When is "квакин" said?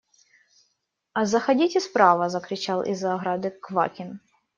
3.51-4.19